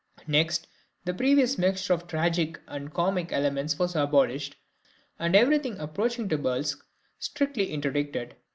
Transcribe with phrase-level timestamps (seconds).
[0.25, 0.65] Next,
[1.05, 4.55] the previous mixture of the tragic and comic elements was abolished,
[5.19, 6.83] and everything approaching to burlesque
[7.19, 8.35] strictly interdicted.